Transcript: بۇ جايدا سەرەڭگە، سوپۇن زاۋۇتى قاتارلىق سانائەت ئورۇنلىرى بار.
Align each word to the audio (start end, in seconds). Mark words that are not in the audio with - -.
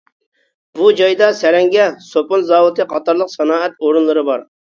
بۇ 0.77 0.87
جايدا 1.01 1.27
سەرەڭگە، 1.41 1.85
سوپۇن 2.07 2.45
زاۋۇتى 2.49 2.89
قاتارلىق 2.95 3.31
سانائەت 3.35 3.77
ئورۇنلىرى 3.85 4.27
بار. 4.31 4.43